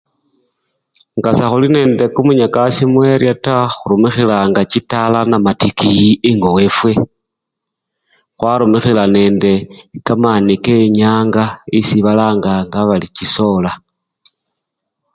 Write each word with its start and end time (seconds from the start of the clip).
Ngasekhuli 1.17 1.67
nende 1.75 2.03
kumunyakasi 2.15 2.81
mu-eriya 2.91 3.35
ta, 3.45 3.57
khurumikhilanga 3.75 4.61
chitala 4.71 5.19
namatikiyi 5.29 6.09
engo 6.29 6.49
wefwe, 6.57 6.91
khwarumikhila 8.37 9.03
nende 9.15 9.51
kamani 10.05 10.53
kenyanga 10.63 11.43
esibalanganga 11.77 12.79
bali 12.89 13.07
chisoola. 13.15 13.71